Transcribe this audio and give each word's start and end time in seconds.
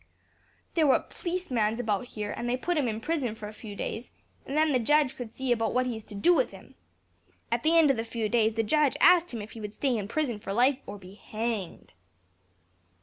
There 0.73 0.87
were 0.87 0.99
pleacemans 1.01 1.79
about 1.79 2.05
here, 2.07 2.31
and 2.35 2.49
they 2.49 2.57
put 2.57 2.75
him 2.75 2.87
in 2.87 3.01
prison 3.01 3.35
for 3.35 3.47
a 3.47 3.53
few 3.53 3.75
days, 3.75 4.09
and 4.47 4.57
then 4.57 4.71
the 4.71 4.79
judge 4.79 5.15
could 5.15 5.31
see 5.31 5.51
about 5.51 5.75
what 5.75 5.85
he 5.85 5.95
is 5.95 6.03
to 6.05 6.15
do 6.15 6.33
with 6.33 6.49
him. 6.49 6.73
At 7.51 7.61
the 7.61 7.77
end 7.77 7.91
of 7.91 7.97
the 7.97 8.03
few 8.03 8.27
days, 8.27 8.55
the 8.55 8.63
judge 8.63 8.97
asked 8.99 9.31
him 9.31 9.43
if 9.43 9.51
he 9.51 9.61
would 9.61 9.75
stay 9.75 9.95
in 9.95 10.07
prison 10.07 10.39
for 10.39 10.53
life 10.53 10.79
or 10.87 10.97
be 10.97 11.13
hanged." 11.13 11.93